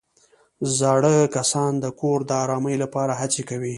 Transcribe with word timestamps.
زاړه 0.77 1.15
کسان 1.35 1.71
د 1.83 1.85
کور 1.99 2.19
د 2.29 2.31
ارامۍ 2.43 2.75
لپاره 2.83 3.13
هڅې 3.21 3.41
کوي 3.49 3.69